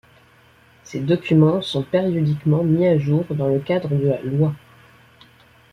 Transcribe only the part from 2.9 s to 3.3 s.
jour